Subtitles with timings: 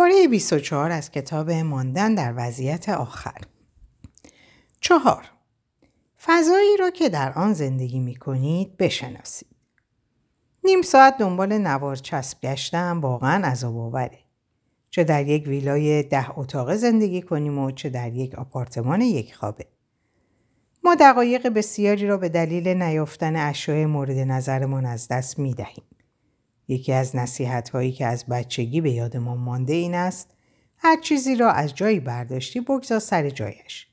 [0.00, 3.36] پاره 24 از کتاب ماندن در وضعیت آخر
[4.80, 5.24] چهار
[6.22, 9.48] فضایی را که در آن زندگی می کنید بشناسید.
[10.64, 14.18] نیم ساعت دنبال نوار چسب گشتم واقعا عذاب آوره.
[14.90, 19.66] چه در یک ویلای ده اتاقه زندگی کنیم و چه در یک آپارتمان یک خوابه.
[20.84, 25.84] ما دقایق بسیاری را به دلیل نیافتن اشیاء مورد نظرمان از دست می دهیم.
[26.70, 30.30] یکی از نصیحت هایی که از بچگی به یادمان مانده این است
[30.76, 33.86] هر چیزی را از جایی برداشتی بگذار سر جایش.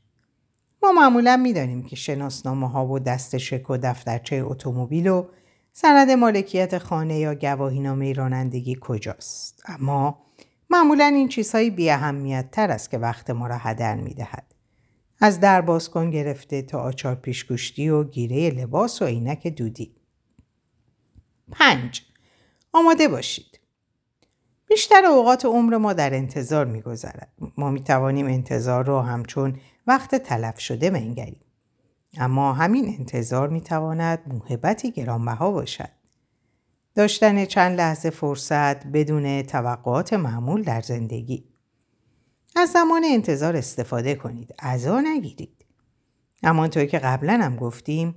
[0.83, 5.25] ما معمولا می‌دانیم که شناسنامه ها و دست شک و دفترچه اتومبیل و
[5.73, 10.25] سند مالکیت خانه یا گواهینامه رانندگی کجاست اما
[10.69, 14.55] معمولا این چیزهایی بی اهمیت تر است که وقت ما را هدر می دهد.
[15.21, 19.95] از در کن گرفته تا آچار پیشگوشتی و گیره لباس و عینک دودی.
[21.51, 22.01] پنج
[22.73, 23.59] آماده باشید.
[24.69, 27.31] بیشتر اوقات عمر ما در انتظار میگذرد.
[27.57, 31.41] ما می توانیم انتظار را همچون وقت تلف شده منگریم.
[32.17, 35.89] اما همین انتظار می تواند محبتی گرانبها باشد.
[36.95, 41.45] داشتن چند لحظه فرصت بدون توقعات معمول در زندگی.
[42.55, 44.55] از زمان انتظار استفاده کنید.
[44.59, 45.65] از آن نگیرید.
[46.43, 48.15] همانطور که قبلا هم گفتیم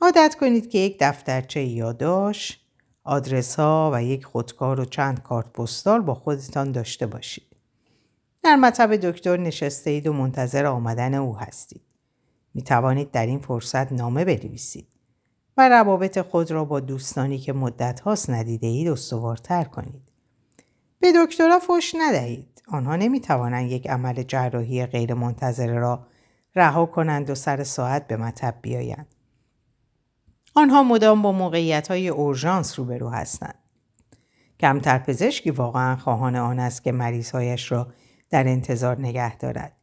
[0.00, 2.65] عادت کنید که یک دفترچه یادداشت
[3.06, 7.56] آدرس ها و یک خودکار و چند کارت پستال با خودتان داشته باشید.
[8.42, 11.82] در مطب دکتر نشسته اید و منتظر آمدن او هستید.
[12.54, 14.86] می توانید در این فرصت نامه بنویسید
[15.56, 20.12] و روابط خود را با دوستانی که مدت هاست ندیده اید استوارتر کنید.
[21.00, 22.62] به دکترها فش ندهید.
[22.68, 26.06] آنها نمی توانند یک عمل جراحی غیر منتظره را
[26.54, 29.15] رها کنند و سر ساعت به مطب بیایند.
[30.58, 33.58] آنها مدام با موقعیت های اورژانس روبرو هستند.
[34.60, 37.92] کمتر پزشکی واقعا خواهان آن است که مریضهایش را
[38.30, 39.76] در انتظار نگه دارد.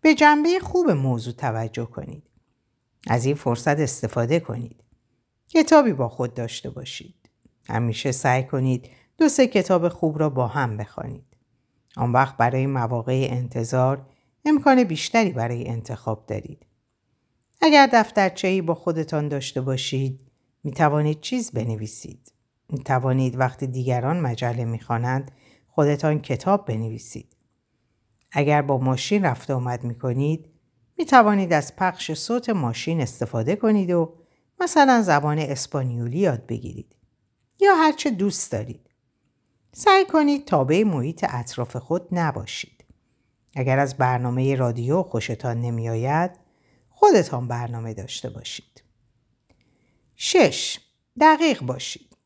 [0.00, 2.22] به جنبه خوب موضوع توجه کنید.
[3.06, 4.84] از این فرصت استفاده کنید.
[5.48, 7.30] کتابی با خود داشته باشید.
[7.68, 11.36] همیشه سعی کنید دو سه کتاب خوب را با هم بخوانید.
[11.96, 14.06] آن وقت برای مواقع انتظار
[14.44, 16.65] امکان بیشتری برای انتخاب دارید.
[17.60, 20.20] اگر دفترچه با خودتان داشته باشید
[20.64, 22.32] می توانید چیز بنویسید.
[22.68, 25.30] می توانید وقتی دیگران مجله می خوانند
[25.68, 27.36] خودتان کتاب بنویسید.
[28.32, 30.48] اگر با ماشین رفت آمد می کنید
[30.98, 34.14] می توانید از پخش صوت ماشین استفاده کنید و
[34.60, 36.96] مثلا زبان اسپانیولی یاد بگیرید
[37.60, 38.90] یا هرچه دوست دارید.
[39.72, 42.84] سعی کنید تابع محیط اطراف خود نباشید.
[43.56, 46.45] اگر از برنامه رادیو خوشتان نمی آید
[46.98, 48.82] خودتان برنامه داشته باشید.
[50.14, 50.78] 6.
[51.20, 52.16] دقیق باشید.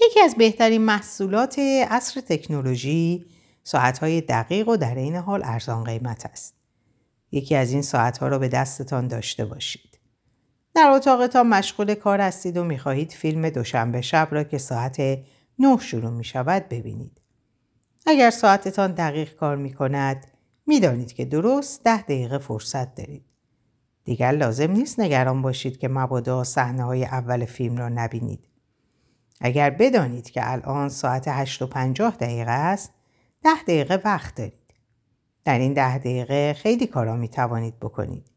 [0.00, 1.58] یکی از بهترین محصولات
[1.90, 3.26] عصر تکنولوژی
[3.64, 6.54] ساعتهای دقیق و در این حال ارزان قیمت است.
[7.32, 9.98] یکی از این ساعتها را به دستتان داشته باشید.
[10.74, 15.00] در اتاقتان مشغول کار هستید و می‌خواهید فیلم دوشنبه شب را که ساعت
[15.58, 17.20] نه شروع می شود ببینید.
[18.06, 20.26] اگر ساعتتان دقیق کار می کند
[20.66, 23.31] می دانید که درست ده دقیقه فرصت دارید.
[24.04, 28.48] دیگر لازم نیست نگران باشید که مبادا صحنه های اول فیلم را نبینید.
[29.40, 32.92] اگر بدانید که الان ساعت 8 و 50 دقیقه است،
[33.42, 34.74] ده دقیقه وقت دارید.
[35.44, 38.30] در این ده دقیقه خیلی کارا می توانید بکنید.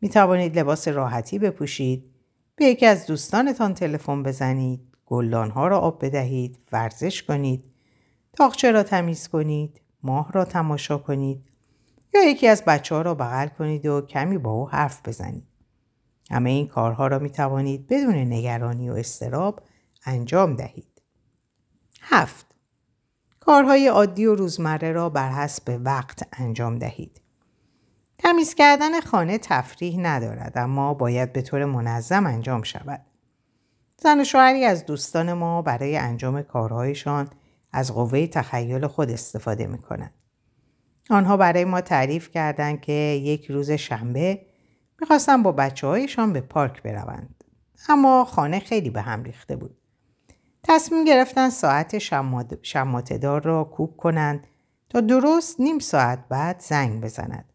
[0.00, 2.10] می توانید لباس راحتی بپوشید،
[2.56, 7.64] به یکی از دوستانتان تلفن بزنید، گلدانها را آب بدهید، ورزش کنید،
[8.32, 11.44] تاقچه را تمیز کنید، ماه را تماشا کنید،
[12.14, 15.46] یا یکی از بچه ها را بغل کنید و کمی با او حرف بزنید.
[16.30, 19.60] همه این کارها را می توانید بدون نگرانی و استراب
[20.06, 21.02] انجام دهید.
[22.00, 22.46] هفت
[23.40, 27.20] کارهای عادی و روزمره را بر حسب وقت انجام دهید.
[28.18, 33.00] تمیز کردن خانه تفریح ندارد اما باید به طور منظم انجام شود.
[34.02, 37.28] زن و شوهری از دوستان ما برای انجام کارهایشان
[37.72, 40.14] از قوه تخیل خود استفاده می کنند.
[41.10, 44.46] آنها برای ما تعریف کردند که یک روز شنبه
[45.00, 47.44] می‌خواستن با بچه هایشان به پارک بروند.
[47.88, 49.76] اما خانه خیلی به هم ریخته بود.
[50.62, 51.98] تصمیم گرفتن ساعت
[52.62, 54.46] شماتدار را کوک کنند
[54.88, 57.52] تا درست نیم ساعت بعد زنگ بزند.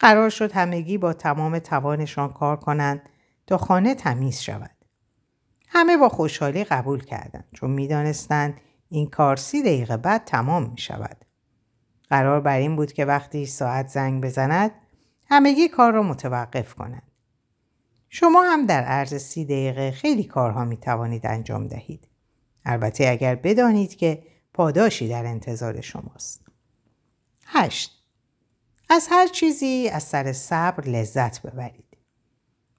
[0.00, 3.08] قرار شد همگی با تمام توانشان کار کنند
[3.46, 4.70] تا خانه تمیز شود.
[5.68, 11.25] همه با خوشحالی قبول کردند چون می‌دانستند این کار سی دقیقه بعد تمام می شود.
[12.10, 14.70] قرار بر این بود که وقتی ساعت زنگ بزند
[15.28, 17.02] همگی کار را متوقف کنند.
[18.08, 22.08] شما هم در عرض سی دقیقه خیلی کارها می توانید انجام دهید.
[22.64, 24.22] البته اگر بدانید که
[24.54, 26.46] پاداشی در انتظار شماست.
[27.46, 28.02] هشت
[28.90, 31.96] از هر چیزی از سر صبر لذت ببرید.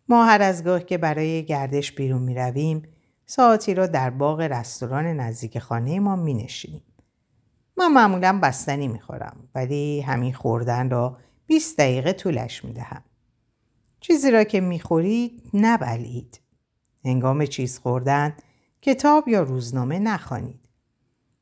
[0.10, 2.84] ما هر از گاه که برای گردش بیرون می رویم
[3.26, 6.84] ساعتی را در باغ رستوران نزدیک خانه ما می نشینیم.
[7.78, 13.04] من معمولا بستنی می خورم ولی همین خوردن را 20 دقیقه طولش می دهم.
[14.00, 16.42] چیزی را که می خورید نبلید.
[17.06, 18.36] هنگام چیز خوردن
[18.82, 20.60] کتاب یا روزنامه نخوانید.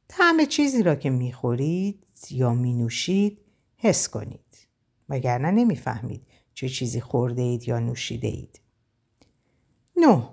[0.08, 3.42] طعم چیزی را که می خورید یا می نوشید
[3.78, 4.68] حس کنید.
[5.10, 8.60] وگرنه نمی‌فهمید چه چیزی خورده اید یا نوشیده اید.
[9.98, 10.24] 9.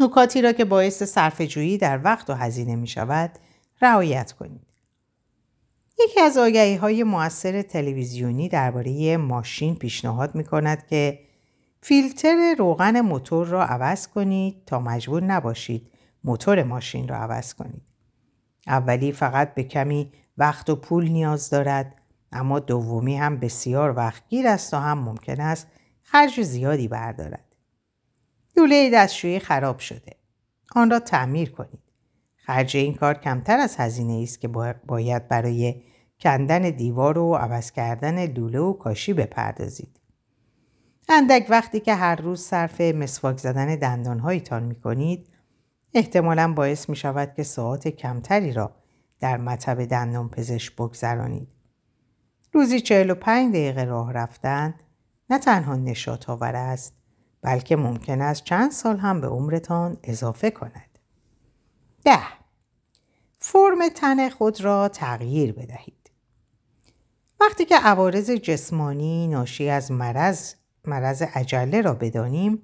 [0.00, 3.38] نکاتی را که باعث صرف جویی در وقت و هزینه می شود
[3.80, 4.67] رعایت کنید.
[6.00, 11.18] یکی از آگهی های موثر تلویزیونی درباره ماشین پیشنهاد می کند که
[11.82, 15.90] فیلتر روغن موتور را عوض کنید تا مجبور نباشید
[16.24, 17.82] موتور ماشین را عوض کنید.
[18.66, 21.94] اولی فقط به کمی وقت و پول نیاز دارد
[22.32, 25.66] اما دومی هم بسیار وقتگیر است و هم ممکن است
[26.02, 27.56] خرج زیادی بردارد.
[28.56, 30.16] لوله دستشویی خراب شده.
[30.74, 31.87] آن را تعمیر کنید.
[32.48, 34.48] خرج این کار کمتر از هزینه است که
[34.86, 35.82] باید برای
[36.20, 40.00] کندن دیوار و عوض کردن لوله و کاشی بپردازید.
[41.08, 45.28] اندک وقتی که هر روز صرف مسواک زدن دندانهایتان می کنید
[45.94, 48.76] احتمالا باعث می شود که ساعت کمتری را
[49.20, 51.48] در مطب دندان پزشک بگذرانید.
[52.52, 54.74] روزی 45 دقیقه راه رفتن
[55.30, 56.94] نه تنها نشاط آور است
[57.42, 60.98] بلکه ممکن است چند سال هم به عمرتان اضافه کند.
[62.04, 62.37] ده
[63.38, 66.10] فرم تن خود را تغییر بدهید.
[67.40, 70.54] وقتی که عوارض جسمانی ناشی از مرض
[70.84, 72.62] مرض عجله را بدانیم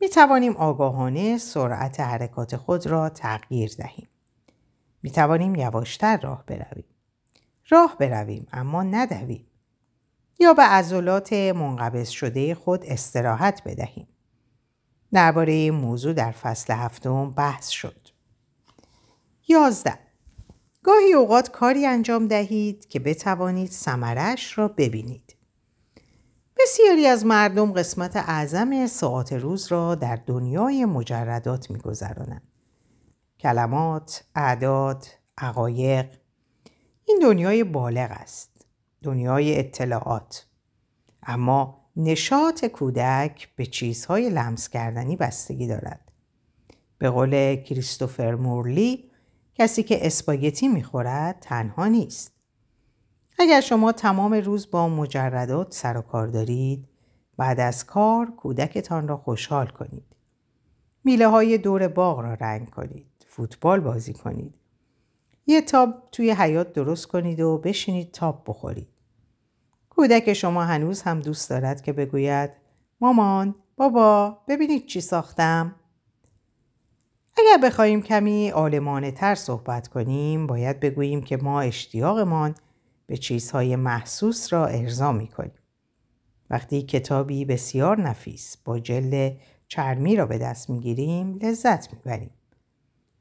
[0.00, 4.08] می توانیم آگاهانه سرعت حرکات خود را تغییر دهیم.
[5.02, 6.84] می توانیم یواشتر راه برویم.
[7.68, 9.46] راه برویم اما ندویم
[10.40, 14.08] یا به عضلات منقبض شده خود استراحت بدهیم.
[15.12, 18.05] درباره این موضوع در فصل هفتم بحث شد.
[19.48, 19.98] یازده
[20.82, 25.36] گاهی اوقات کاری انجام دهید که بتوانید سمرش را ببینید.
[26.58, 32.42] بسیاری از مردم قسمت اعظم ساعت روز را در دنیای مجردات میگذرانند.
[33.40, 35.06] کلمات، اعداد،
[35.38, 36.06] عقایق،
[37.04, 38.66] این دنیای بالغ است.
[39.02, 40.46] دنیای اطلاعات.
[41.22, 46.12] اما نشاط کودک به چیزهای لمس کردنی بستگی دارد.
[46.98, 49.05] به قول کریستوفر مورلی
[49.58, 52.32] کسی که اسپاگتی می‌خورد تنها نیست.
[53.38, 56.88] اگر شما تمام روز با مجردات سر و کار دارید
[57.36, 60.16] بعد از کار کودکتان را خوشحال کنید.
[61.04, 63.06] میله های دور باغ را رنگ کنید.
[63.26, 64.54] فوتبال بازی کنید.
[65.46, 68.88] یه تاب توی حیات درست کنید و بشینید تاب بخورید.
[69.90, 72.50] کودک شما هنوز هم دوست دارد که بگوید
[73.00, 75.74] مامان بابا ببینید چی ساختم
[77.38, 82.54] اگر بخواهیم کمی آلمانه تر صحبت کنیم باید بگوییم که ما اشتیاقمان
[83.06, 85.58] به چیزهای محسوس را ارضا می کنیم.
[86.50, 89.36] وقتی کتابی بسیار نفیس با جلد
[89.68, 92.30] چرمی را به دست می گیریم لذت می بریم.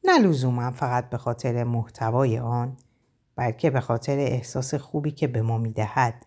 [0.03, 2.77] نه لزوما فقط به خاطر محتوای آن
[3.35, 6.25] بلکه به خاطر احساس خوبی که به ما می‌دهد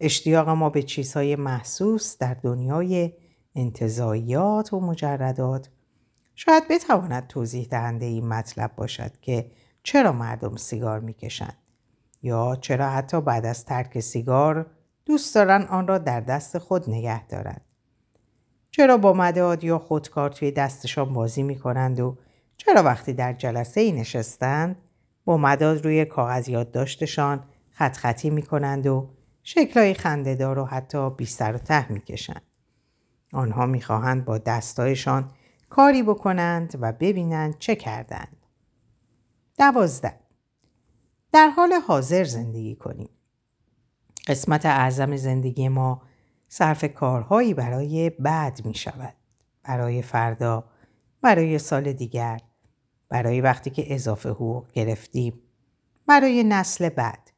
[0.00, 3.12] اشتیاق ما به چیزهای محسوس در دنیای
[3.54, 5.68] انتظایات و مجردات
[6.34, 9.50] شاید بتواند توضیح دهنده این مطلب باشد که
[9.82, 11.56] چرا مردم سیگار می‌کشند
[12.22, 14.66] یا چرا حتی بعد از ترک سیگار
[15.06, 17.60] دوست دارن آن را در دست خود نگه دارند
[18.70, 22.18] چرا با مداد یا خودکار توی دستشان بازی می‌کنند و
[22.56, 24.76] چرا وقتی در جلسه ای نشستند
[25.24, 29.10] با مداد روی کاغذ یادداشتشان خط خطی می کنند و
[29.42, 32.42] شکلهای خندهدار و حتی بیستر و ته می کشند.
[33.32, 35.30] آنها می خواهند با دستایشان
[35.68, 38.36] کاری بکنند و ببینند چه کردند.
[39.58, 40.20] دوازده
[41.32, 43.08] در حال حاضر زندگی کنیم.
[44.26, 46.02] قسمت اعظم زندگی ما
[46.48, 49.14] صرف کارهایی برای بعد می شود.
[49.64, 50.64] برای فردا
[51.22, 52.40] برای سال دیگر
[53.08, 55.42] برای وقتی که اضافه حقوق گرفتیم
[56.06, 57.30] برای نسل بعد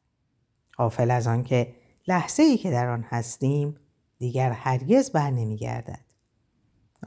[0.77, 1.75] غافل از آن که
[2.07, 3.75] لحظه ای که در آن هستیم
[4.17, 6.06] دیگر هرگز بر نمیگردد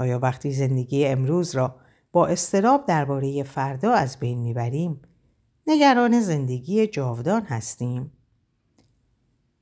[0.00, 1.76] آیا وقتی زندگی امروز را
[2.12, 5.02] با استراب درباره فردا از بین می‌بریم
[5.66, 8.12] نگران زندگی جاودان هستیم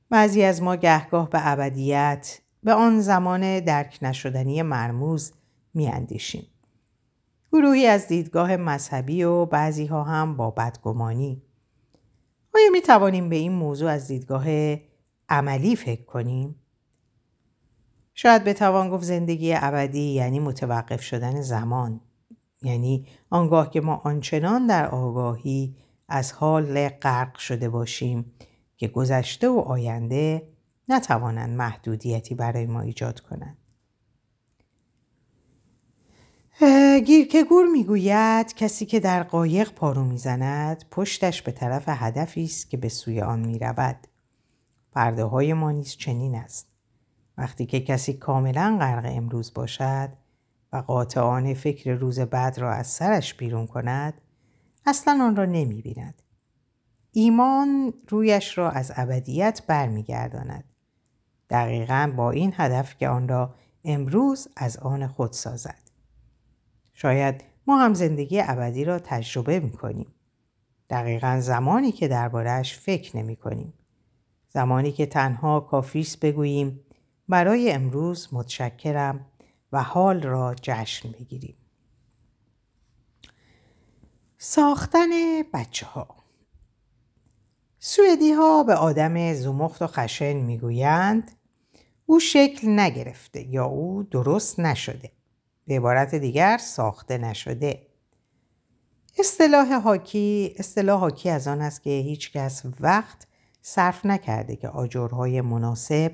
[0.09, 5.31] بعضی از ما گهگاه به ابدیت به آن زمان درک نشدنی مرموز
[5.73, 6.47] میاندیشیم
[7.51, 11.41] گروهی از دیدگاه مذهبی و بعضی ها هم با بدگمانی.
[12.55, 14.45] آیا می توانیم به این موضوع از دیدگاه
[15.29, 16.55] عملی فکر کنیم؟
[18.21, 22.01] شاید بتوان گفت زندگی ابدی یعنی متوقف شدن زمان.
[22.61, 25.75] یعنی آنگاه که ما آنچنان در آگاهی
[26.07, 28.31] از حال غرق شده باشیم
[28.77, 30.47] که گذشته و آینده
[30.89, 33.57] نتوانند محدودیتی برای ما ایجاد کنند.
[37.05, 42.89] گیرکگور می‌گوید کسی که در قایق پارو می‌زند پشتش به طرف هدفی است که به
[42.89, 44.07] سوی آن می‌رود.
[44.91, 46.78] پرده های ما نیز چنین است.
[47.39, 50.09] وقتی که کسی کاملا غرق امروز باشد
[50.73, 54.21] و قاطعانه فکر روز بعد را از سرش بیرون کند
[54.85, 56.21] اصلا آن را نمی بیند.
[57.11, 60.63] ایمان رویش را از ابدیت برمیگرداند.
[61.49, 65.91] دقیقا با این هدف که آن را امروز از آن خود سازد.
[66.93, 70.13] شاید ما هم زندگی ابدی را تجربه می کنیم.
[70.89, 73.73] دقیقا زمانی که دربارهش فکر نمی کنیم.
[74.49, 76.79] زمانی که تنها کافیست بگوییم
[77.29, 79.25] برای امروز متشکرم
[79.71, 81.55] و حال را جشن بگیریم.
[84.37, 85.09] ساختن
[85.53, 86.15] بچه ها
[87.79, 91.31] سوئدی ها به آدم زمخت و خشن می‌گویند
[92.05, 95.11] او شکل نگرفته یا او درست نشده.
[95.67, 97.87] به عبارت دیگر ساخته نشده.
[99.19, 103.27] اصطلاح حاکی اصطلاح حاکی از آن است که هیچ کس وقت
[103.61, 106.11] صرف نکرده که آجرهای مناسب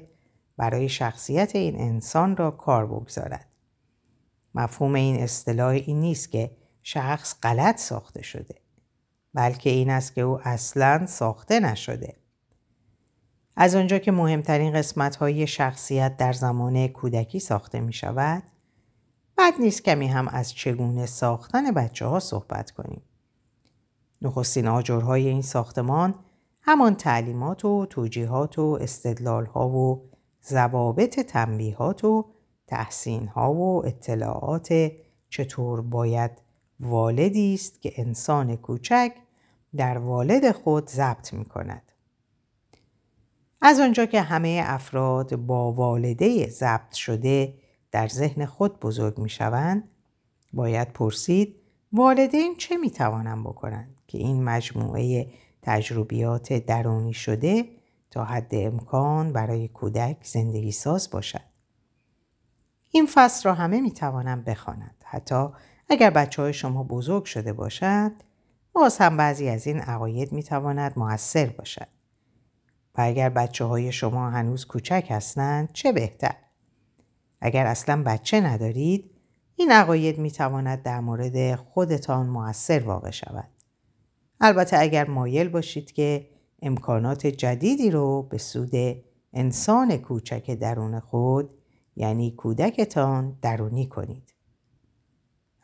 [0.57, 3.47] برای شخصیت این انسان را کار بگذارد.
[4.55, 6.51] مفهوم این اصطلاح این نیست که
[6.83, 8.55] شخص غلط ساخته شده
[9.33, 12.15] بلکه این است که او اصلا ساخته نشده.
[13.55, 18.43] از آنجا که مهمترین قسمت های شخصیت در زمان کودکی ساخته می شود
[19.37, 23.01] بد نیست کمی هم از چگونه ساختن بچه ها صحبت کنیم.
[24.21, 26.15] نخستین آجرهای این ساختمان
[26.61, 30.09] همان تعلیمات و توجیهات و استدلال ها و
[30.47, 32.25] ضوابط تنبیهات و
[32.67, 34.91] تحسین ها و اطلاعات
[35.29, 36.31] چطور باید
[36.79, 39.11] والدی است که انسان کوچک
[39.75, 41.91] در والد خود ضبط می کند.
[43.61, 47.53] از آنجا که همه افراد با والده ضبط شده
[47.91, 49.89] در ذهن خود بزرگ می شوند
[50.53, 51.55] باید پرسید
[51.93, 55.27] والدین چه می توانند بکنند که این مجموعه
[55.61, 57.65] تجربیات درونی شده
[58.15, 61.41] تا حد امکان برای کودک زندگی ساز باشد.
[62.91, 65.03] این فصل را همه می توانند بخوانند.
[65.05, 65.47] حتی
[65.89, 68.23] اگر بچه های شما بزرگ شده باشند
[68.73, 71.87] باز هم بعضی از این عقاید می تواند موثر باشد.
[72.95, 76.35] و اگر بچه های شما هنوز کوچک هستند چه بهتر.
[77.41, 79.11] اگر اصلا بچه ندارید
[79.55, 83.49] این عقاید می تواند در مورد خودتان موثر واقع شود.
[84.41, 88.71] البته اگر مایل باشید که امکانات جدیدی رو به سود
[89.33, 91.49] انسان کوچک درون خود
[91.95, 94.33] یعنی کودکتان درونی کنید.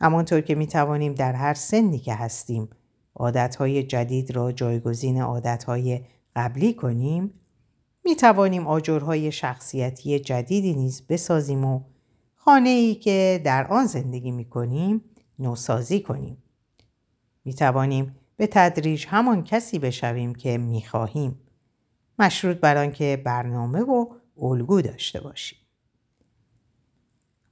[0.00, 2.68] همانطور که می توانیم در هر سنی که هستیم
[3.14, 6.00] عادتهای جدید را جایگزین عادتهای
[6.36, 7.32] قبلی کنیم
[8.04, 11.80] می توانیم آجرهای شخصیتی جدیدی نیز بسازیم و
[12.34, 15.04] خانه ای که در آن زندگی می کنیم
[15.38, 16.42] نوسازی کنیم.
[17.44, 21.40] می توانیم به تدریج همان کسی بشویم که می خواهیم.
[22.18, 25.58] مشروط بر آنکه برنامه و الگو داشته باشیم.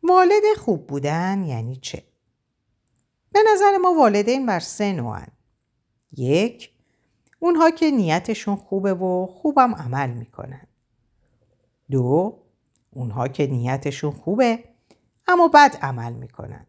[0.03, 2.05] والد خوب بودن یعنی چه؟
[3.33, 5.29] به نظر ما والدین بر سه نوعن.
[6.13, 6.71] یک
[7.39, 10.67] اونها که نیتشون خوبه و خوبم عمل می‌کنن.
[11.91, 12.43] دو
[12.91, 14.65] اونها که نیتشون خوبه
[15.29, 16.67] اما بد عمل می‌کنن.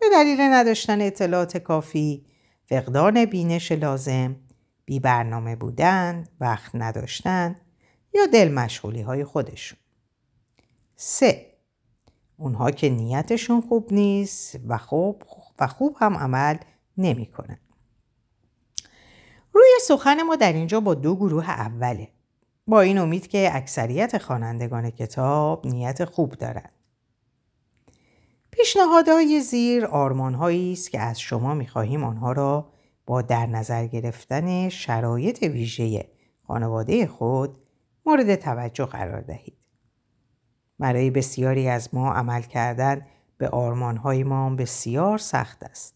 [0.00, 2.26] به دلیل نداشتن اطلاعات کافی،
[2.68, 4.36] فقدان بینش لازم،
[4.84, 7.56] بی برنامه بودن، وقت نداشتن
[8.14, 9.78] یا دل مشغولی های خودشون.
[10.96, 11.46] سه
[12.36, 15.22] اونها که نیتشون خوب نیست و خوب
[15.58, 16.56] و خوب هم عمل
[16.98, 17.58] نمی‌کنن.
[19.52, 22.08] روی سخن ما در اینجا با دو گروه اوله.
[22.66, 26.72] با این امید که اکثریت خوانندگان کتاب نیت خوب دارند.
[28.50, 32.72] پیشنهادهای زیر آرمانهایی است که از شما می‌خواهیم آنها را
[33.06, 36.08] با در نظر گرفتن شرایط ویژه
[36.46, 37.58] خانواده خود
[38.06, 39.58] مورد توجه قرار دهید.
[40.78, 43.06] برای بسیاری از ما عمل کردن
[43.38, 45.94] به آرمانهای ما بسیار سخت است.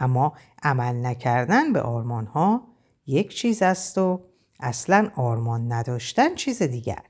[0.00, 2.68] اما عمل نکردن به آرمانها
[3.06, 4.20] یک چیز است و
[4.60, 7.02] اصلا آرمان نداشتن چیز دیگر.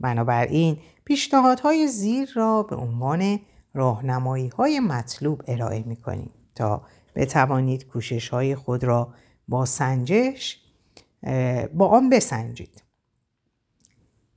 [0.00, 3.40] بنابراین پیشنهادهای زیر را به عنوان
[3.74, 6.82] راهنمایی های مطلوب ارائه می کنیم تا
[7.14, 9.14] بتوانید کوشش های خود را
[9.48, 10.58] با سنجش
[11.74, 12.82] با آن بسنجید.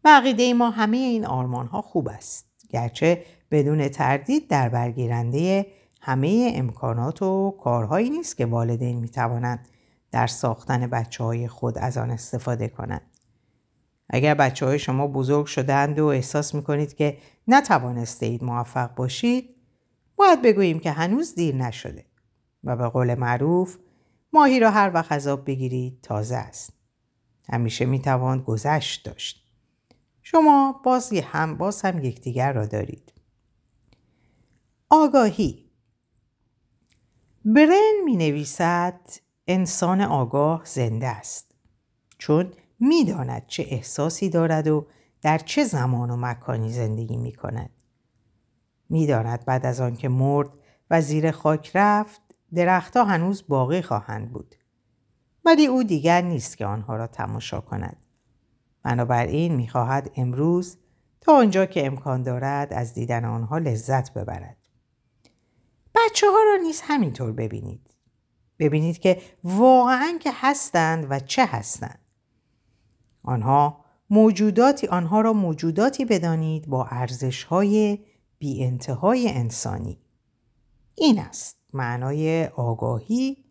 [0.05, 2.45] بقیده ما همه این آرمان ها خوب است.
[2.69, 5.65] گرچه بدون تردید در برگیرنده
[6.01, 9.67] همه امکانات و کارهایی نیست که والدین می توانند
[10.11, 13.01] در ساختن بچه های خود از آن استفاده کنند.
[14.09, 19.55] اگر بچه های شما بزرگ شدند و احساس می کنید که نتوانسته اید موفق باشید
[20.15, 22.05] باید بگوییم که هنوز دیر نشده
[22.63, 23.77] و به قول معروف
[24.33, 26.73] ماهی را هر وقت از آب بگیرید تازه است.
[27.49, 29.43] همیشه می توان گذشت داشت.
[30.21, 33.13] شما باز هم باز هم یکدیگر را دارید.
[34.89, 35.69] آگاهی
[37.45, 38.99] برن می نویسد
[39.47, 41.55] انسان آگاه زنده است
[42.17, 44.87] چون می‌داند چه احساسی دارد و
[45.23, 47.69] در چه زمان و مکانی زندگی می کند.
[48.89, 50.49] می‌داند بعد از آنکه مرد
[50.89, 52.21] و زیر خاک رفت
[52.53, 54.55] درختها هنوز باقی خواهند بود.
[55.45, 57.97] ولی او دیگر نیست که آنها را تماشا کند.
[58.83, 60.77] بنابراین می‌خواهد امروز
[61.21, 64.57] تا آنجا که امکان دارد از دیدن آنها لذت ببرد.
[65.95, 67.95] بچه ها را نیز همینطور ببینید.
[68.59, 71.99] ببینید که واقعا که هستند و چه هستند.
[73.23, 77.99] آنها موجوداتی آنها را موجوداتی بدانید با ارزش های
[78.39, 79.99] بی انتهای انسانی.
[80.95, 83.43] این است معنای آگاهی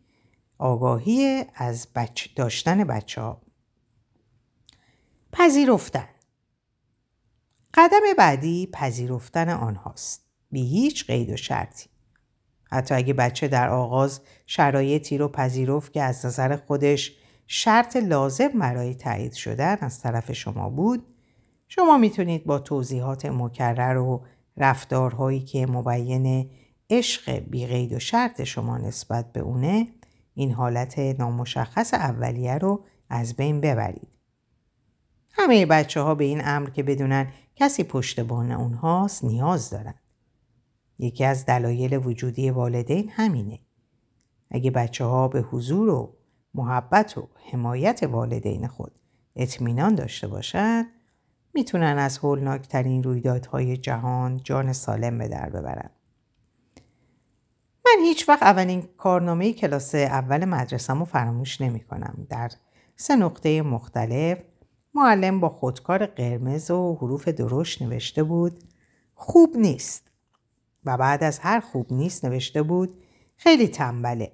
[0.59, 3.43] آگاهی از بچ داشتن بچه ها.
[5.33, 6.09] پذیرفتن
[7.75, 11.89] قدم بعدی پذیرفتن آنهاست بی هیچ قید و شرطی.
[12.71, 17.13] حتی اگه بچه در آغاز شرایطی رو پذیرفت که از نظر خودش
[17.55, 21.07] شرط لازم برای تایید شدن از طرف شما بود
[21.69, 24.25] شما می‌تونید با توضیحات مکرر و
[24.57, 26.51] رفتارهایی که مبین
[26.91, 29.89] عشق بیقید و شرط شما نسبت به اونه
[30.35, 34.09] این حالت نامشخص اولیه رو از بین ببرید.
[35.33, 39.95] همه بچه ها به این امر که بدونن کسی پشتبان اونهاست نیاز دارن.
[40.99, 43.59] یکی از دلایل وجودی والدین همینه.
[44.51, 46.22] اگه بچه ها به حضور و
[46.55, 48.93] محبت و حمایت والدین خود
[49.37, 50.87] اطمینان داشته باشند
[51.55, 55.91] می‌تونن از هولناکترین رویدادهای جهان جان سالم به در ببرن.
[57.85, 62.27] من هیچ وقت اولین کارنامه کلاس اول مدرسم رو فراموش نمی کنم.
[62.29, 62.51] در
[62.97, 64.39] سه نقطه مختلف
[64.95, 68.59] معلم با خودکار قرمز و حروف درشت نوشته بود
[69.15, 70.11] خوب نیست
[70.85, 73.03] و بعد از هر خوب نیست نوشته بود
[73.37, 74.33] خیلی تنبله.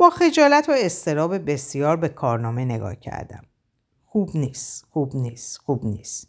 [0.00, 3.42] با خجالت و استراب بسیار به کارنامه نگاه کردم.
[4.04, 6.28] خوب نیست، خوب نیست، خوب نیست.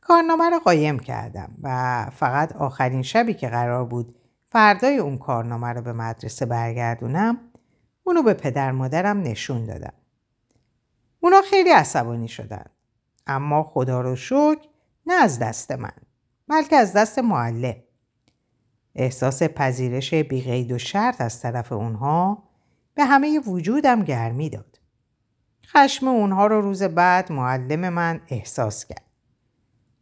[0.00, 5.82] کارنامه رو قایم کردم و فقط آخرین شبی که قرار بود فردای اون کارنامه رو
[5.82, 7.38] به مدرسه برگردونم
[8.04, 9.94] اونو به پدر مادرم نشون دادم.
[11.20, 12.64] اونا خیلی عصبانی شدن.
[13.26, 14.68] اما خدا رو شکر
[15.06, 15.92] نه از دست من
[16.48, 17.76] بلکه از دست معلم.
[18.94, 22.49] احساس پذیرش بیقید و شرط از طرف اونها
[23.00, 24.80] به همه وجودم گرمی داد.
[25.66, 29.04] خشم اونها رو روز بعد معلم من احساس کرد.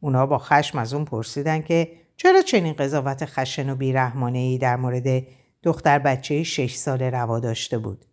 [0.00, 4.76] اونا با خشم از اون پرسیدن که چرا چنین قضاوت خشن و بیرحمانه ای در
[4.76, 5.26] مورد
[5.62, 8.04] دختر بچه شش ساله روا داشته بود؟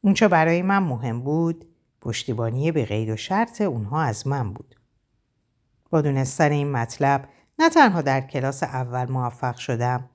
[0.00, 1.64] اونچه برای من مهم بود
[2.00, 4.74] پشتیبانی به غیر و شرط اونها از من بود.
[5.90, 10.10] با دونستن این مطلب نه تنها در کلاس اول موفق شدم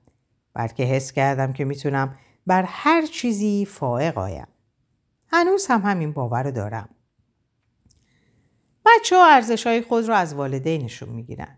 [0.54, 4.46] بلکه حس کردم که می‌تونم بر هر چیزی فائق آیم.
[5.26, 6.88] هنوز هم همین باور دارم.
[8.86, 11.56] بچه ها ارزش های خود رو از والدینشون می‌گیرن.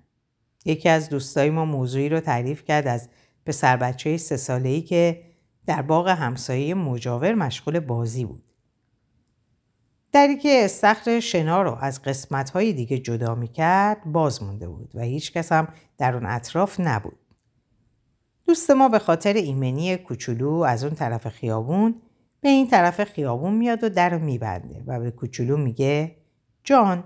[0.64, 3.08] یکی از دوستای ما موضوعی رو تعریف کرد از
[3.46, 5.22] پسر بچه سه ساله ای که
[5.66, 8.44] در باغ همسایه مجاور مشغول بازی بود.
[10.12, 15.00] دری که استخر شنا رو از قسمتهای دیگه جدا می کرد باز مونده بود و
[15.00, 15.68] هیچ کس هم
[15.98, 17.18] در اون اطراف نبود.
[18.52, 21.94] دوست ما به خاطر ایمنی کوچولو از اون طرف خیابون
[22.40, 26.16] به این طرف خیابون میاد و در رو میبنده و به کوچولو میگه
[26.64, 27.04] جان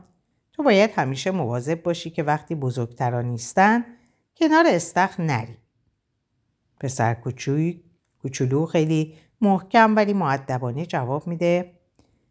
[0.52, 3.84] تو باید همیشه مواظب باشی که وقتی بزرگتران نیستن
[4.36, 5.56] کنار استخر نری.
[6.80, 7.14] پسر
[8.22, 11.72] کوچولو خیلی محکم ولی معدبانه جواب میده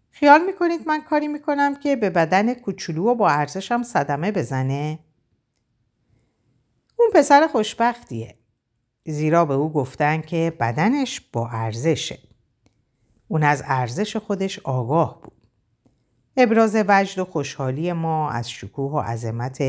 [0.10, 5.00] خیال می‌کنید من کاری می‌کنم که به بدن کوچولو و با ارزشم صدمه بزنه؟
[7.00, 8.36] اون پسر خوشبختیه.
[9.06, 12.20] زیرا به او گفتن که بدنش با ارزشه.
[13.28, 15.34] اون از ارزش خودش آگاه بود.
[16.38, 19.64] ابراز وجد و خوشحالی ما از شکوه و عظمت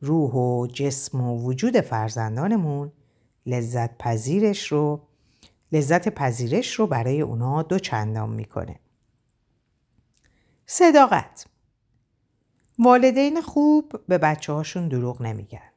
[0.00, 2.92] روح و جسم و وجود فرزندانمون
[3.46, 5.00] لذت پذیرش رو
[5.72, 8.80] لذت پذیرش رو برای اونا دو چندان می‌کنه.
[10.66, 11.46] صداقت
[12.78, 15.70] والدین خوب به بچه هاشون دروغ نمیگن.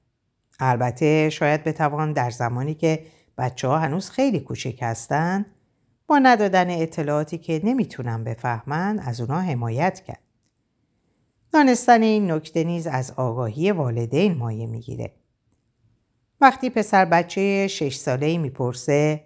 [0.60, 3.06] البته شاید بتوان در زمانی که
[3.38, 5.46] بچه ها هنوز خیلی کوچک هستن
[6.08, 10.20] با ندادن اطلاعاتی که نمی‌تونن بفهمن از اونا حمایت کرد.
[11.52, 15.14] دانستن این نکته نیز از آگاهی والدین مایه می‌گیره.
[16.42, 19.26] وقتی پسر بچه شش ساله ای می‌پرسه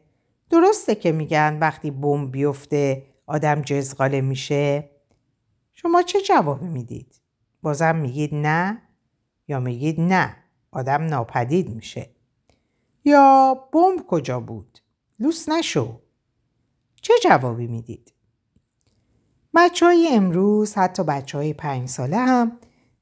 [0.49, 4.89] درسته که میگن وقتی بمب بیفته آدم جزغاله میشه؟
[5.73, 7.21] شما چه جوابی می‌دید؟
[7.61, 8.81] بازم میگید نه
[9.47, 10.35] یا میگید نه
[10.73, 12.09] آدم ناپدید میشه.
[13.05, 14.79] یا بمب کجا بود؟
[15.19, 15.99] لوس نشو.
[17.01, 18.13] چه جوابی می‌دید؟
[19.53, 22.59] بچه های امروز حتی بچه های پنج ساله هم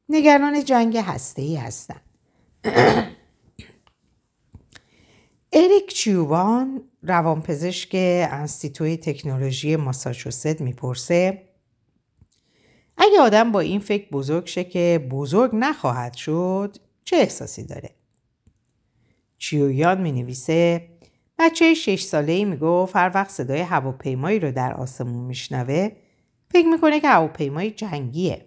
[0.09, 2.01] نگران جنگ هسته ای هستن.
[5.53, 7.89] اریک چیوبان روانپزشک
[8.31, 11.47] انستیتوی تکنولوژی ماساچوست می‌پرسه
[12.97, 16.77] اگه آدم با این فکر بزرگ شه که بزرگ نخواهد شد
[17.11, 17.89] چه احساسی داره؟
[19.37, 20.89] چیویان می نویسه
[21.39, 25.89] بچه شش ساله ای می گفت هر وقت صدای هواپیمایی رو در آسمون میشنوه
[26.51, 28.45] فکر می‌کنه که هواپیمای جنگیه.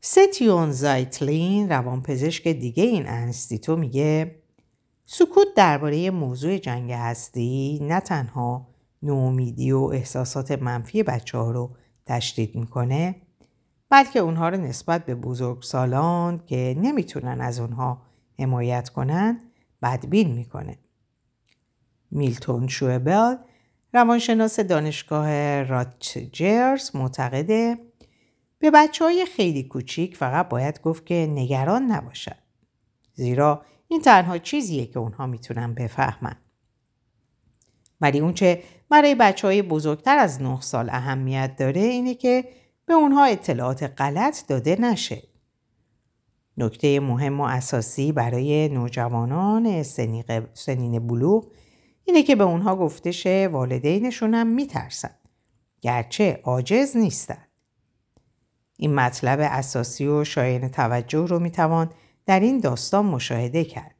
[0.00, 4.42] ستیون زایتلین روانپزشک دیگه این انستیتو میگه
[5.06, 8.68] سکوت درباره موضوع جنگ هستی نه تنها
[9.02, 13.14] نومیدی و احساسات منفی بچه ها رو تشدید می‌کنه
[13.90, 18.02] بلکه اونها رو نسبت به بزرگسالان که نمی‌تونن از اونها
[18.38, 19.40] حمایت کنن
[19.82, 20.78] بدبین می‌کنه.
[22.10, 23.36] میلتون شوبل
[23.94, 27.78] روانشناس دانشگاه راتجرز معتقده
[28.58, 32.36] به بچه های خیلی کوچیک فقط باید گفت که نگران نباشد.
[33.14, 36.36] زیرا این تنها چیزیه که اونها می‌تونن بفهمن.
[38.00, 42.59] ولی اونچه برای بچه های بزرگتر از 9 سال اهمیت داره اینه که
[42.90, 45.22] به اونها اطلاعات غلط داده نشه.
[46.56, 49.82] نکته مهم و اساسی برای نوجوانان
[50.54, 51.52] سنین بلوغ
[52.04, 55.14] اینه که به اونها گفته شه والدینشون هم میترسن.
[55.80, 57.44] گرچه عاجز نیستن.
[58.76, 61.90] این مطلب اساسی و شایان توجه رو می‌توان
[62.26, 63.94] در این داستان مشاهده کرد.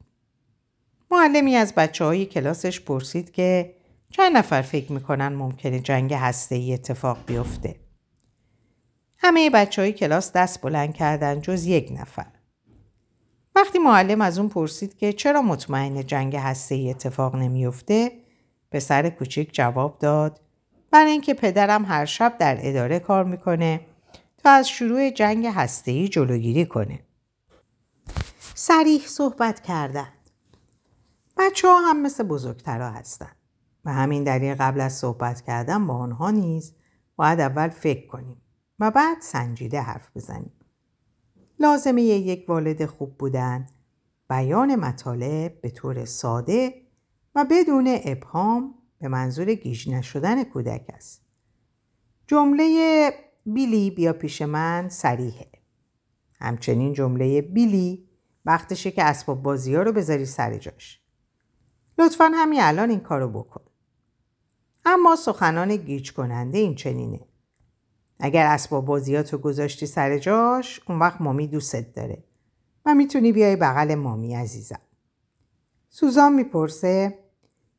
[1.11, 3.75] معلمی از بچه های کلاسش پرسید که
[4.09, 7.90] چند نفر فکر می‌کنن ممکنه جنگ هسته ای اتفاق بیفته.
[9.23, 12.27] همه بچه های کلاس دست بلند کردن جز یک نفر.
[13.55, 18.11] وقتی معلم از اون پرسید که چرا مطمئن جنگ هسته ای اتفاق نمیفته
[18.71, 20.41] پسر کوچیک جواب داد
[20.91, 23.81] برای اینکه پدرم هر شب در اداره کار می‌کنه
[24.37, 26.99] تا از شروع جنگ هسته ای جلوگیری کنه.
[28.55, 30.07] سریح صحبت کردن.
[31.37, 33.31] بچه ها هم مثل بزرگترها هستن.
[33.85, 36.75] و همین دلیل قبل از صحبت کردن با آنها نیز
[37.15, 38.41] باید اول فکر کنیم
[38.81, 40.51] و بعد سنجیده حرف بزنیم.
[41.59, 43.67] لازمه یک والد خوب بودن
[44.29, 46.81] بیان مطالب به طور ساده
[47.35, 51.21] و بدون ابهام به منظور گیج نشدن کودک است.
[52.27, 53.13] جمله
[53.45, 55.51] بیلی بیا پیش من سریحه.
[56.39, 58.09] همچنین جمله بیلی
[58.45, 61.01] وقتشه که اسباب بازی ها رو بذاری سر جاش.
[61.97, 63.61] لطفا همین الان این کارو بکن.
[64.85, 67.30] اما سخنان گیج کننده این چنینه.
[68.23, 72.23] اگر اسباب بازیاتو گذاشتی سر جاش اون وقت مامی دوستت داره
[72.85, 74.79] و می‌تونی بیای بغل مامی عزیزم.
[75.89, 77.19] سوزان می‌پرسه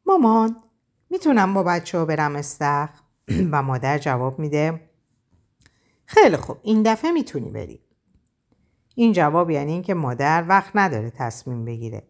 [0.06, 0.56] مامان
[1.10, 2.90] می‌تونم با بچه ها برم استخ؟
[3.52, 4.80] و مادر جواب میده
[6.06, 7.80] خیلی خوب این دفعه می‌تونی بری.
[8.94, 12.02] این جواب یعنی اینکه مادر وقت نداره تصمیم بگیره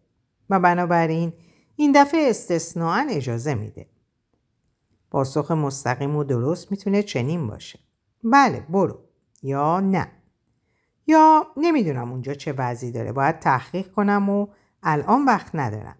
[0.49, 1.33] و بنابراین
[1.75, 3.89] این دفعه استثناا اجازه میده.
[5.11, 7.79] پاسخ مستقیم و درست می‌تونه چنین باشه.
[8.23, 8.99] بله برو
[9.43, 10.11] یا نه.
[11.07, 14.47] یا نمی‌دونم اونجا چه وضعی داره باید تحقیق کنم و
[14.83, 15.97] الان وقت ندارم.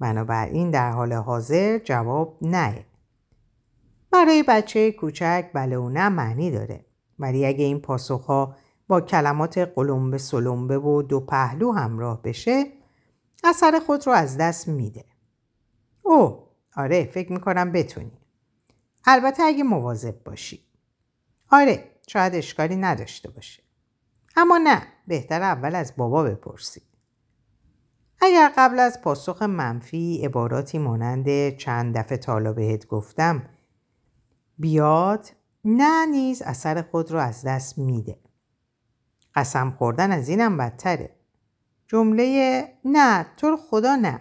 [0.00, 2.86] بنابراین در حال حاضر جواب نه.
[4.10, 6.84] برای بچه کوچک بله و نه معنی داره.
[7.18, 8.56] ولی اگه این پاسخها
[8.88, 12.64] با کلمات قلمبه سلمبه و دو پهلو همراه بشه
[13.44, 15.04] اثر خود رو از دست میده.
[16.02, 18.18] او آره فکر می‌کنم بتونی.
[19.04, 20.71] البته اگه مواظب باشی.
[21.52, 23.62] آره شاید اشکالی نداشته باشه.
[24.36, 26.82] اما نه بهتر اول از بابا بپرسی.
[28.20, 33.48] اگر قبل از پاسخ منفی عباراتی مانند چند دفعه تالا بهت گفتم
[34.58, 35.28] بیاد
[35.64, 38.18] نه نیز اثر خود رو از دست میده.
[39.34, 41.16] قسم خوردن از اینم بدتره.
[41.86, 44.20] جمله نه تو خدا نه.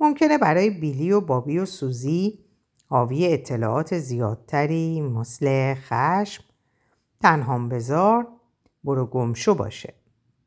[0.00, 2.43] ممکنه برای بیلی و بابی و سوزی
[2.86, 6.44] حاوی اطلاعات زیادتری مثل خشم،
[7.20, 8.26] تنهام بزار،
[8.84, 9.94] برو گمشو باشه.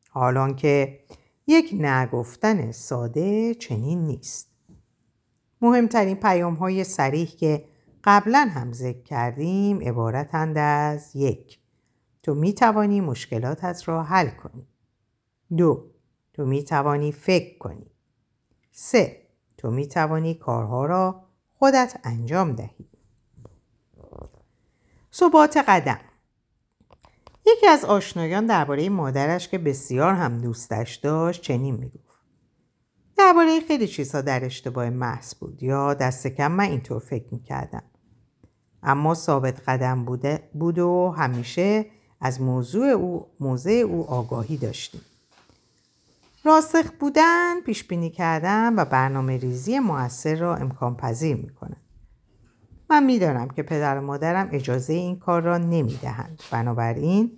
[0.10, 1.00] حالان که
[1.48, 4.48] یک نگفتن ساده چنین نیست.
[5.62, 7.66] مهمترین پیام های سریح که
[8.04, 11.60] قبلا هم ذکر کردیم عبارتند از یک
[12.24, 14.68] تو می توانی مشکلاتت را حل کنی.
[15.58, 15.88] دو
[16.34, 17.92] تو می توانی فکر کنی.
[18.72, 19.22] سه
[19.58, 21.27] تو می توانی کارها را
[21.60, 22.88] خودت انجام دهی.
[25.14, 26.00] ثبات قدم.
[27.46, 32.18] یکی از آشنایان درباره مادرش که بسیار هم دوستش داشت چنین می‌گفت.
[33.18, 37.84] درباره خیلی چیزها در اشتباه محض بود یا دست کم من اینطور فکر می‌کردم.
[38.84, 41.86] اما ثابت قدم بوده بود و همیشه
[42.22, 45.02] از موضوع او موضع او آگاهی داشتیم.
[46.48, 51.78] راسخ بودن پیش بینی کردن و برنامه ریزی موثر را امکان پذیر می‌کنن
[52.90, 56.42] من می‌دانم که پدر و مادرم اجازه این کار را نمی‌دهند.
[56.52, 57.32] بنابراین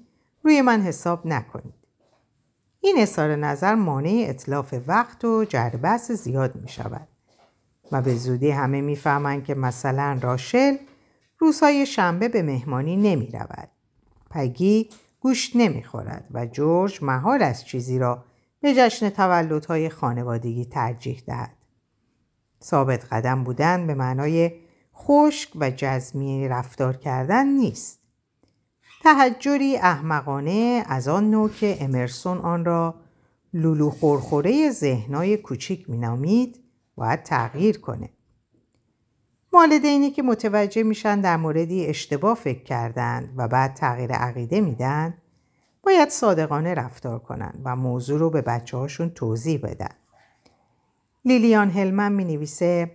[0.43, 1.73] روی من حساب نکنید.
[2.81, 7.07] این اظهار نظر مانع اطلاف وقت و جربس زیاد می شود
[7.91, 10.77] و به زودی همه می‌فهمند که مثلا راشل
[11.37, 13.69] روزهای شنبه به مهمانی نمی رود.
[14.29, 18.28] پگی گوشت نمی خورد و جورج مهار از چیزی را
[18.61, 21.55] به جشن تولدهای خانوادگی ترجیح دهد.
[22.63, 24.51] ثابت قدم بودن به معنای
[24.95, 27.99] خشک و جزمی رفتار کردن نیست.
[29.03, 32.95] تحجری احمقانه از آن نوع که امرسون آن را
[33.53, 36.59] لولو خورخوره ذهنای کوچیک مینامید
[36.95, 38.09] باید تغییر کنه.
[39.53, 45.13] والدینی که متوجه میشن در موردی اشتباه فکر کردند و بعد تغییر عقیده میدن
[45.89, 49.95] باید صادقانه رفتار کنن و موضوع رو به بچه هاشون توضیح بدن.
[51.25, 52.91] لیلیان هلمن می نویسه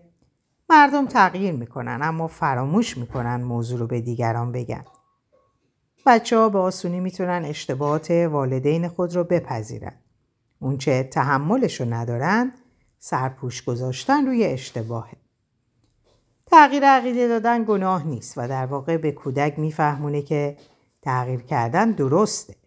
[0.70, 4.84] مردم تغییر می‌کنن اما فراموش می‌کنن موضوع رو به دیگران بگن.
[6.06, 9.94] بچه ها به آسونی می‌تونن اشتباهات والدین خود رو بپذیرن.
[10.58, 12.52] اونچه تحملش رو ندارن
[12.98, 15.16] سرپوش گذاشتن روی اشتباهه.
[16.46, 20.56] تغییر عقیده دادن گناه نیست و در واقع به کودک میفهمونه که
[21.02, 22.63] تغییر کردن درسته.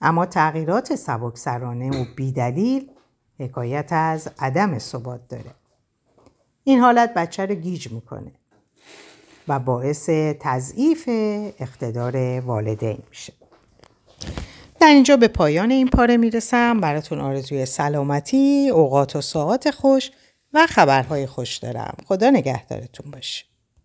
[0.00, 2.90] اما تغییرات سبکسرانه و بیدلیل
[3.38, 5.54] حکایت از عدم ثبات داره.
[6.64, 8.32] این حالت بچه رو گیج می‌کنه
[9.48, 11.04] و باعث تضعیف
[11.58, 13.32] اقتدار والدین میشه.
[14.80, 20.10] در اینجا به پایان این پاره می‌رسم براتون آرزوی سلامتی، اوقات و ساعت خوش
[20.52, 21.96] و خبرهای خوش دارم.
[22.06, 23.44] خدا نگهدارتون باشه.